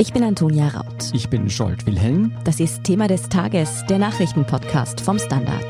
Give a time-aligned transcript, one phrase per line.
[0.00, 1.10] Ich bin Antonia Raut.
[1.12, 2.32] Ich bin Scholt Wilhelm.
[2.44, 5.66] Das ist Thema des Tages, der Nachrichtenpodcast vom Standard.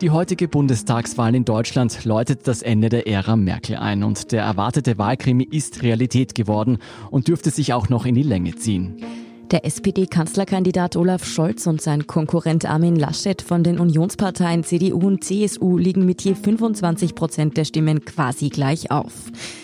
[0.00, 4.96] Die heutige Bundestagswahl in Deutschland läutet das Ende der Ära Merkel ein und der erwartete
[4.96, 6.78] Wahlkrimi ist Realität geworden
[7.10, 9.25] und dürfte sich auch noch in die Länge ziehen.
[9.52, 15.78] Der SPD-Kanzlerkandidat Olaf Scholz und sein Konkurrent Armin Laschet von den Unionsparteien CDU und CSU
[15.78, 19.12] liegen mit je 25 Prozent der Stimmen quasi gleich auf.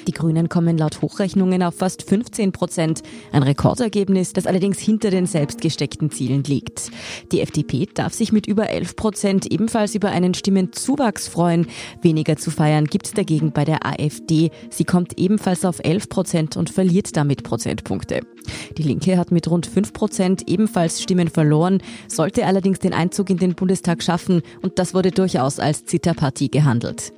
[0.06, 3.02] Die Grünen kommen laut Hochrechnungen auf fast 15 Prozent,
[3.32, 6.92] ein Rekordergebnis, das allerdings hinter den selbstgesteckten Zielen liegt.
[7.32, 11.66] Die FDP darf sich mit über 11 Prozent ebenfalls über einen Stimmenzuwachs freuen.
[12.02, 14.52] Weniger zu feiern gibt es dagegen bei der AfD.
[14.70, 18.20] Sie kommt ebenfalls auf 11 Prozent und verliert damit Prozentpunkte.
[18.76, 23.38] Die Linke hat mit rund 5 Prozent ebenfalls Stimmen verloren, sollte allerdings den Einzug in
[23.38, 27.12] den Bundestag schaffen und das wurde durchaus als Zitterpartie gehandelt.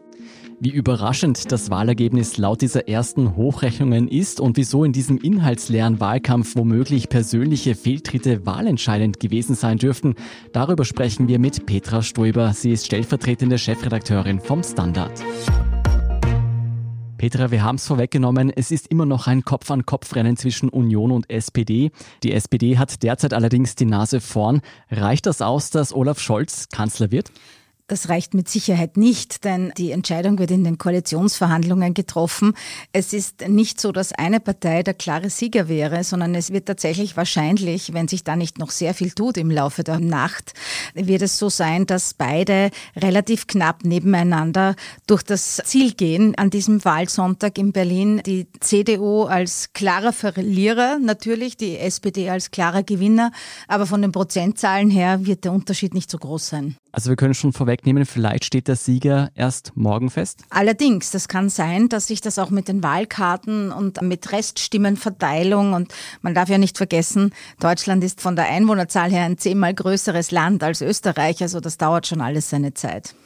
[0.61, 6.57] Wie überraschend das Wahlergebnis laut dieser ersten Hochrechnungen ist und wieso in diesem inhaltsleeren Wahlkampf
[6.57, 10.15] womöglich persönliche Fehltritte wahlentscheidend gewesen sein dürften,
[10.53, 12.53] darüber sprechen wir mit Petra Stoiber.
[12.55, 15.23] Sie ist stellvertretende Chefredakteurin vom Standard.
[17.17, 21.91] Petra, wir haben es vorweggenommen, es ist immer noch ein Kopf-an-Kopf-Rennen zwischen Union und SPD.
[22.23, 24.61] Die SPD hat derzeit allerdings die Nase vorn.
[24.91, 27.31] Reicht das aus, dass Olaf Scholz Kanzler wird?
[27.87, 32.55] Das reicht mit Sicherheit nicht, denn die Entscheidung wird in den Koalitionsverhandlungen getroffen.
[32.93, 37.15] Es ist nicht so, dass eine Partei der klare Sieger wäre, sondern es wird tatsächlich
[37.19, 40.55] wahrscheinlich, wenn sich da nicht noch sehr viel tut im Laufe der Nacht,
[40.95, 46.83] wird es so sein, dass beide relativ knapp nebeneinander durch das Ziel gehen an diesem
[46.87, 48.23] Wahlsonntag in Berlin.
[48.25, 53.31] Die CDU als klarer Verlierer, natürlich die SPD als klarer Gewinner,
[53.69, 56.79] aber von den Prozentzahlen her wird der Unterschied nicht so groß sein.
[56.95, 60.45] Also wir können schon vorwegnehmen, vielleicht steht der Sieger erst morgen fest?
[60.49, 65.93] Allerdings, das kann sein, dass sich das auch mit den Wahlkarten und mit Reststimmenverteilung und
[66.23, 70.63] man darf ja nicht vergessen, Deutschland ist von der Einwohnerzahl her ein zehnmal größeres Land
[70.63, 73.17] als Österreich, also das dauert schon alles seine Zeit.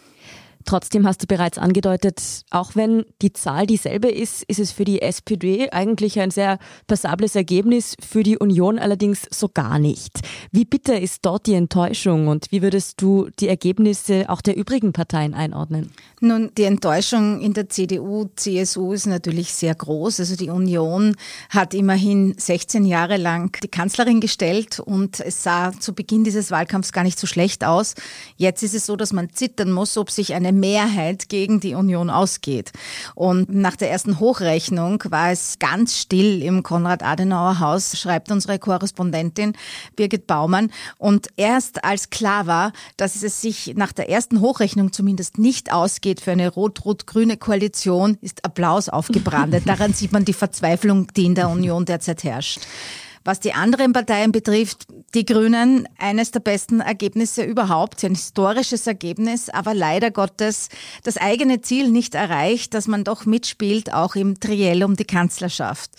[0.64, 2.20] Trotzdem hast du bereits angedeutet,
[2.50, 7.34] auch wenn die Zahl dieselbe ist, ist es für die SPD eigentlich ein sehr passables
[7.36, 10.20] Ergebnis, für die Union allerdings so gar nicht.
[10.52, 14.92] Wie bitter ist dort die Enttäuschung und wie würdest du die Ergebnisse auch der übrigen
[14.92, 15.90] Parteien einordnen?
[16.20, 20.20] Nun, die Enttäuschung in der CDU, CSU ist natürlich sehr groß.
[20.20, 21.16] Also die Union
[21.50, 26.92] hat immerhin 16 Jahre lang die Kanzlerin gestellt und es sah zu Beginn dieses Wahlkampfs
[26.92, 27.94] gar nicht so schlecht aus.
[28.36, 32.10] Jetzt ist es so, dass man zittern muss, ob sich eine Mehrheit gegen die Union
[32.10, 32.72] ausgeht.
[33.14, 39.54] Und nach der ersten Hochrechnung war es ganz still im Konrad-Adenauer-Haus, schreibt unsere Korrespondentin
[39.96, 40.70] Birgit Baumann.
[40.98, 46.20] Und erst als klar war, dass es sich nach der ersten Hochrechnung zumindest nicht ausgeht
[46.20, 49.54] für eine rot-rot-grüne Koalition, ist Applaus aufgebrannt.
[49.66, 52.60] Daran sieht man die Verzweiflung, die in der Union derzeit herrscht.
[53.28, 59.50] Was die anderen Parteien betrifft, die Grünen, eines der besten Ergebnisse überhaupt, ein historisches Ergebnis,
[59.50, 60.70] aber leider Gottes
[61.02, 65.90] das eigene Ziel nicht erreicht, dass man doch mitspielt, auch im Triell um die Kanzlerschaft.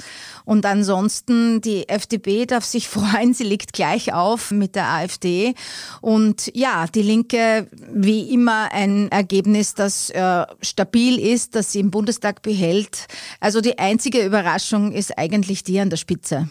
[0.43, 5.53] Und ansonsten, die FDP darf sich freuen, sie liegt gleich auf mit der AfD.
[6.01, 11.91] Und ja, die Linke, wie immer ein Ergebnis, das äh, stabil ist, das sie im
[11.91, 13.05] Bundestag behält.
[13.39, 16.49] Also die einzige Überraschung ist eigentlich die an der Spitze.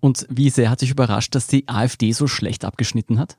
[0.00, 3.38] Und wie sehr hat sich überrascht, dass die AfD so schlecht abgeschnitten hat?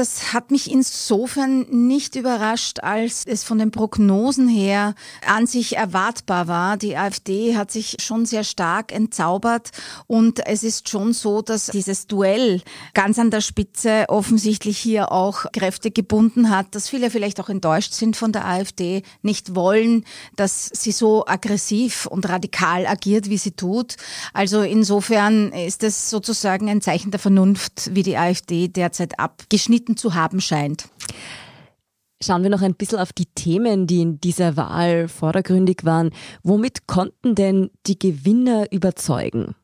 [0.00, 4.94] Das hat mich insofern nicht überrascht, als es von den Prognosen her
[5.26, 6.78] an sich erwartbar war.
[6.78, 9.72] Die AfD hat sich schon sehr stark entzaubert
[10.06, 12.62] und es ist schon so, dass dieses Duell
[12.94, 17.92] ganz an der Spitze offensichtlich hier auch Kräfte gebunden hat, dass viele vielleicht auch enttäuscht
[17.92, 23.52] sind von der AfD, nicht wollen, dass sie so aggressiv und radikal agiert, wie sie
[23.52, 23.96] tut.
[24.32, 29.96] Also insofern ist es sozusagen ein Zeichen der Vernunft, wie die AfD derzeit abgeschnitten gelitten
[29.96, 30.88] zu haben scheint.
[32.22, 36.10] Schauen wir noch ein bisschen auf die Themen, die in dieser Wahl vordergründig waren.
[36.42, 39.54] Womit konnten denn die Gewinner überzeugen?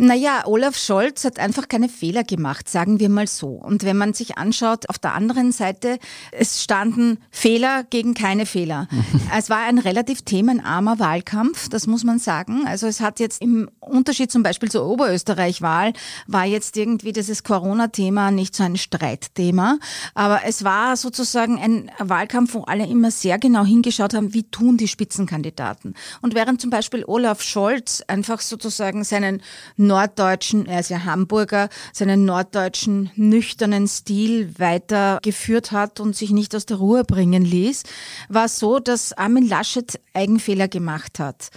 [0.00, 3.48] Naja, Olaf Scholz hat einfach keine Fehler gemacht, sagen wir mal so.
[3.48, 5.98] Und wenn man sich anschaut, auf der anderen Seite,
[6.30, 8.86] es standen Fehler gegen keine Fehler.
[9.36, 12.64] es war ein relativ themenarmer Wahlkampf, das muss man sagen.
[12.64, 15.94] Also es hat jetzt im Unterschied zum Beispiel zur Oberösterreich-Wahl,
[16.28, 19.78] war jetzt irgendwie dieses Corona-Thema nicht so ein Streitthema.
[20.14, 24.76] Aber es war sozusagen ein Wahlkampf, wo alle immer sehr genau hingeschaut haben, wie tun
[24.76, 25.94] die Spitzenkandidaten.
[26.22, 29.42] Und während zum Beispiel Olaf Scholz einfach sozusagen seinen
[29.88, 36.66] norddeutschen, er ist ja Hamburger, seinen norddeutschen nüchternen Stil weitergeführt hat und sich nicht aus
[36.66, 37.82] der Ruhe bringen ließ,
[38.28, 41.48] war so, dass Armin Laschet Eigenfehler gemacht hat.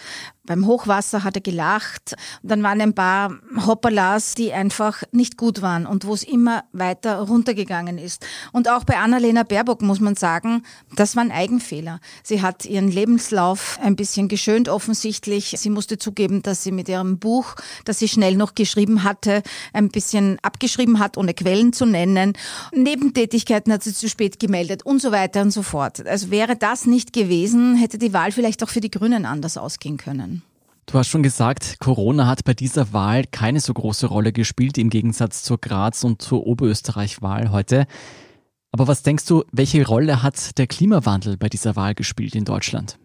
[0.43, 2.15] Beim Hochwasser hat er gelacht.
[2.41, 3.31] dann waren ein paar
[3.67, 8.25] Hoppalas, die einfach nicht gut waren und wo es immer weiter runtergegangen ist.
[8.51, 10.63] Und auch bei Annalena Baerbock muss man sagen,
[10.95, 11.99] das waren Eigenfehler.
[12.23, 15.53] Sie hat ihren Lebenslauf ein bisschen geschönt offensichtlich.
[15.59, 17.55] Sie musste zugeben, dass sie mit ihrem Buch,
[17.85, 22.33] das sie schnell noch geschrieben hatte, ein bisschen abgeschrieben hat, ohne Quellen zu nennen.
[22.73, 26.03] Nebentätigkeiten hat sie zu spät gemeldet und so weiter und so fort.
[26.07, 29.97] Also wäre das nicht gewesen, hätte die Wahl vielleicht auch für die Grünen anders ausgehen
[29.97, 30.40] können.
[30.85, 34.89] Du hast schon gesagt, Corona hat bei dieser Wahl keine so große Rolle gespielt im
[34.89, 37.85] Gegensatz zur Graz- und zur Oberösterreich-Wahl heute.
[38.71, 42.97] Aber was denkst du, welche Rolle hat der Klimawandel bei dieser Wahl gespielt in Deutschland?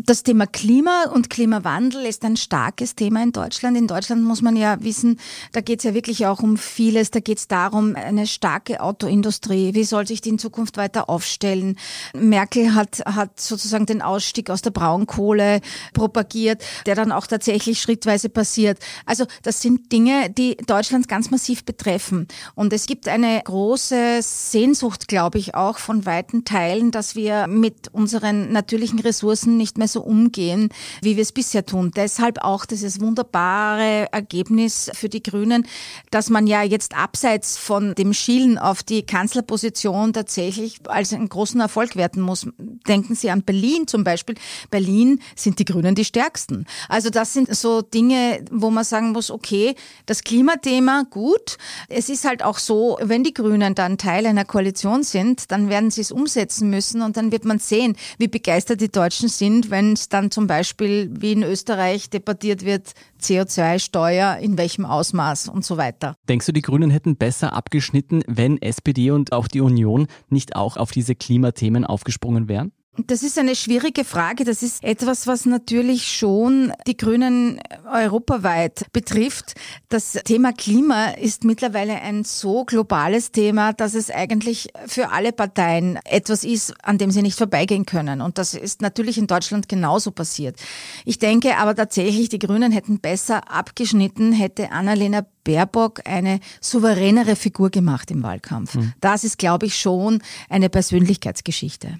[0.00, 3.76] Das Thema Klima und Klimawandel ist ein starkes Thema in Deutschland.
[3.76, 5.18] In Deutschland muss man ja wissen,
[5.50, 7.10] da geht es ja wirklich auch um vieles.
[7.10, 9.74] Da geht es darum, eine starke Autoindustrie.
[9.74, 11.76] Wie soll sich die in Zukunft weiter aufstellen?
[12.14, 15.62] Merkel hat, hat sozusagen den Ausstieg aus der Braunkohle
[15.94, 18.78] propagiert, der dann auch tatsächlich schrittweise passiert.
[19.04, 22.28] Also das sind Dinge, die Deutschland ganz massiv betreffen.
[22.54, 27.88] Und es gibt eine große Sehnsucht, glaube ich, auch von weiten Teilen, dass wir mit
[27.92, 30.68] unseren natürlichen Ressourcen nicht mehr so umgehen,
[31.02, 31.90] wie wir es bisher tun.
[31.94, 35.66] Deshalb auch dieses wunderbare Ergebnis für die Grünen,
[36.10, 41.60] dass man ja jetzt abseits von dem Schielen auf die Kanzlerposition tatsächlich als einen großen
[41.60, 42.46] Erfolg werten muss.
[42.86, 44.36] Denken Sie an Berlin zum Beispiel.
[44.70, 46.66] Berlin sind die Grünen die stärksten.
[46.88, 49.74] Also das sind so Dinge, wo man sagen muss, okay,
[50.06, 51.56] das Klimathema gut.
[51.88, 55.90] Es ist halt auch so, wenn die Grünen dann Teil einer Koalition sind, dann werden
[55.90, 59.77] sie es umsetzen müssen und dann wird man sehen, wie begeistert die Deutschen sind, wenn
[59.92, 65.76] es dann zum Beispiel wie in Österreich debattiert wird, CO2-Steuer, in welchem Ausmaß und so
[65.76, 66.16] weiter.
[66.28, 70.76] Denkst du, die Grünen hätten besser abgeschnitten, wenn SPD und auch die Union nicht auch
[70.76, 72.72] auf diese Klimathemen aufgesprungen wären?
[73.06, 74.42] Das ist eine schwierige Frage.
[74.42, 77.60] Das ist etwas, was natürlich schon die Grünen
[77.92, 79.54] europaweit betrifft.
[79.88, 85.98] Das Thema Klima ist mittlerweile ein so globales Thema, dass es eigentlich für alle Parteien
[86.04, 88.20] etwas ist, an dem sie nicht vorbeigehen können.
[88.20, 90.56] Und das ist natürlich in Deutschland genauso passiert.
[91.04, 97.70] Ich denke aber tatsächlich, die Grünen hätten besser abgeschnitten, hätte Annalena Baerbock eine souveränere Figur
[97.70, 98.74] gemacht im Wahlkampf.
[98.74, 98.92] Mhm.
[99.00, 101.98] Das ist, glaube ich, schon eine Persönlichkeitsgeschichte.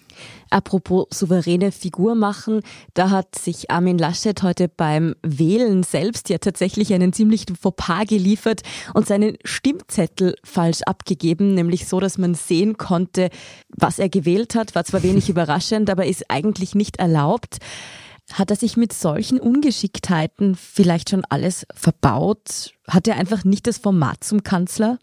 [0.50, 2.62] Apropos souveräne Figur machen,
[2.94, 8.62] da hat sich Armin Laschet heute beim Wählen selbst ja tatsächlich einen ziemlichen Fauxpas geliefert
[8.94, 13.30] und seinen Stimmzettel falsch abgegeben, nämlich so, dass man sehen konnte,
[13.68, 14.74] was er gewählt hat.
[14.74, 17.58] War zwar wenig überraschend, aber ist eigentlich nicht erlaubt.
[18.32, 22.74] Hat er sich mit solchen Ungeschicktheiten vielleicht schon alles verbaut?
[22.86, 24.98] Hat er einfach nicht das Format zum Kanzler?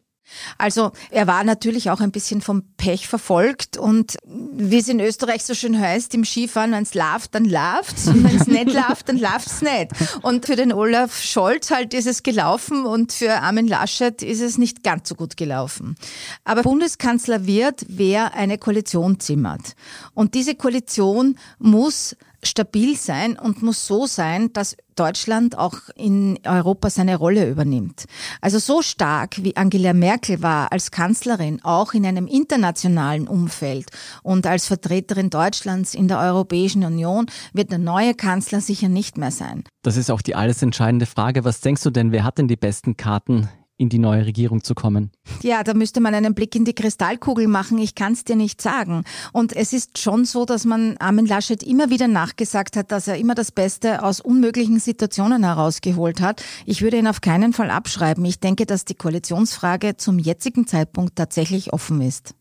[0.57, 5.43] Also er war natürlich auch ein bisschen vom Pech verfolgt und wie es in Österreich
[5.45, 9.09] so schön heißt, im Skifahren, wenn es läuft, dann läuft's und wenn es nicht läuft,
[9.09, 9.91] dann läuft's nicht.
[10.23, 14.57] Und für den Olaf Scholz halt ist es gelaufen und für Armin Laschet ist es
[14.57, 15.95] nicht ganz so gut gelaufen.
[16.43, 19.75] Aber Bundeskanzler wird, wer eine Koalition zimmert.
[20.13, 22.15] Und diese Koalition muss
[22.47, 28.05] stabil sein und muss so sein, dass Deutschland auch in Europa seine Rolle übernimmt.
[28.41, 33.89] Also so stark wie Angela Merkel war als Kanzlerin, auch in einem internationalen Umfeld
[34.23, 39.31] und als Vertreterin Deutschlands in der Europäischen Union, wird der neue Kanzler sicher nicht mehr
[39.31, 39.63] sein.
[39.83, 41.43] Das ist auch die alles entscheidende Frage.
[41.43, 44.73] Was denkst du denn, wer hat denn die besten Karten in die neue Regierung zu
[44.73, 45.11] kommen?
[45.41, 47.77] Ja, da müsste man einen Blick in die Kristallkugel machen.
[47.77, 49.03] Ich kann es dir nicht sagen.
[49.33, 53.17] Und es ist schon so, dass man Armin Laschet immer wieder nachgesagt hat, dass er
[53.17, 56.43] immer das Beste aus unmöglichen Situationen herausgeholt hat.
[56.65, 58.23] Ich würde ihn auf keinen Fall abschreiben.
[58.25, 62.33] Ich denke, dass die Koalitionsfrage zum jetzigen Zeitpunkt tatsächlich offen ist.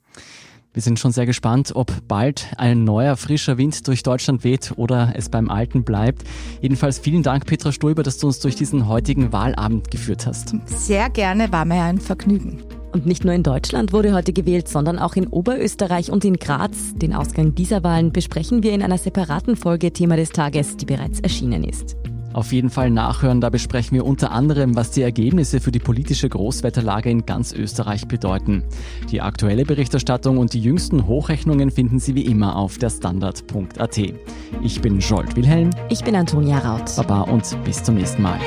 [0.74, 5.12] Wir sind schon sehr gespannt, ob bald ein neuer, frischer Wind durch Deutschland weht oder
[5.14, 6.24] es beim Alten bleibt.
[6.60, 10.52] Jedenfalls vielen Dank, Petra Stulber, dass du uns durch diesen heutigen Wahlabend geführt hast.
[10.66, 12.64] Sehr gerne, war mir ein Vergnügen.
[12.92, 16.94] Und nicht nur in Deutschland wurde heute gewählt, sondern auch in Oberösterreich und in Graz.
[16.96, 21.20] Den Ausgang dieser Wahlen besprechen wir in einer separaten Folge Thema des Tages, die bereits
[21.20, 21.96] erschienen ist.
[22.34, 26.28] Auf jeden Fall nachhören, da besprechen wir unter anderem, was die Ergebnisse für die politische
[26.28, 28.64] Großwetterlage in ganz Österreich bedeuten.
[29.12, 33.98] Die aktuelle Berichterstattung und die jüngsten Hochrechnungen finden Sie wie immer auf der Standard.at.
[34.62, 35.70] Ich bin Jolt Wilhelm.
[35.90, 36.90] Ich bin Antonia Raut.
[36.96, 38.40] Baba und bis zum nächsten Mal.